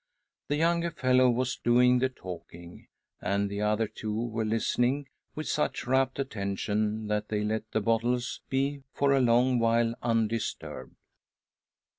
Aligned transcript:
The 0.47 0.55
younger 0.55 0.89
fellow 0.89 1.29
was 1.29 1.57
doing 1.57 1.99
the 1.99 2.09
talking, 2.09 2.87
and 3.21 3.51
the 3.51 3.61
other 3.61 3.87
two 3.87 4.19
were 4.29 4.43
listening 4.43 5.07
with 5.35 5.47
such 5.47 5.85
rapt 5.85 6.17
attention 6.17 7.05
that 7.05 7.27
they 7.29 7.43
let 7.43 7.69
the 7.71 7.81
bottles 7.81 8.41
he 8.49 8.81
for 8.93 9.11
a 9.13 9.21
long 9.21 9.59
while 9.59 9.93
undisturbed. 10.01 10.95